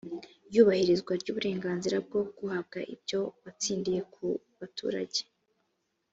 iyubahirizwa 0.49 1.11
ry 1.21 1.27
uburenganzira 1.31 1.97
bwo 2.05 2.19
guhabwa 2.37 2.79
ibyo 2.93 3.19
watsindiye 3.43 4.01
ku 4.13 4.25
baturage 4.59 5.21